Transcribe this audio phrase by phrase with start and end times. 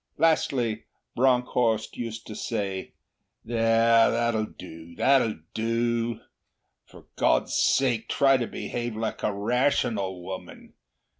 [0.17, 2.93] Lastly, Bronckhorst used to say,
[3.45, 4.09] 'There!
[4.09, 6.21] That'll do, that'll do.
[6.87, 10.73] For God's sake try to behave like a rational woman.